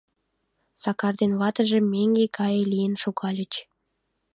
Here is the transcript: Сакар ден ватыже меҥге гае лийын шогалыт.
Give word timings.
Сакар 0.81 1.13
ден 1.21 1.31
ватыже 1.39 1.79
меҥге 1.91 2.25
гае 2.37 2.61
лийын 2.71 2.93
шогалыт. 3.03 3.53